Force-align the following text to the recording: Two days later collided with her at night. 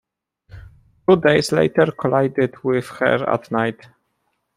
Two 1.07 1.15
days 1.17 1.51
later 1.51 1.91
collided 1.91 2.55
with 2.63 2.87
her 2.87 3.23
at 3.29 3.51
night. 3.51 3.87